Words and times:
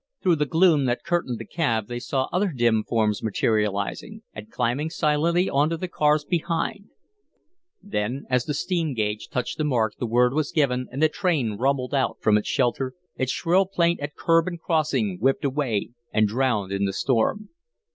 Through 0.23 0.37
the 0.37 0.47
gloom 0.47 0.85
that 0.85 1.03
curtained 1.03 1.37
the 1.37 1.45
cab 1.45 1.85
they 1.87 1.99
saw 1.99 2.27
other 2.33 2.51
dim 2.51 2.83
forms 2.83 3.21
materializing 3.21 4.23
and 4.33 4.49
climbing 4.49 4.89
silently 4.89 5.47
on 5.47 5.69
to 5.69 5.77
the 5.77 5.87
cars 5.87 6.25
behind; 6.25 6.89
then, 7.83 8.25
as 8.27 8.45
the 8.45 8.55
steam 8.55 8.95
gauge 8.95 9.29
touched 9.29 9.59
the 9.59 9.63
mark, 9.63 9.93
the 9.99 10.07
word 10.07 10.33
was 10.33 10.51
given 10.51 10.87
and 10.91 11.03
the 11.03 11.07
train 11.07 11.53
rumbled 11.55 11.93
out 11.93 12.17
from 12.19 12.35
its 12.35 12.47
shelter, 12.49 12.95
its 13.15 13.31
shrill 13.31 13.67
plaint 13.67 13.99
at 13.99 14.15
curb 14.15 14.47
and 14.47 14.59
crossing 14.59 15.19
whipped 15.21 15.45
away 15.45 15.91
and 16.11 16.27
drowned 16.27 16.71
in 16.71 16.85
the 16.85 16.93
storm. 16.93 17.49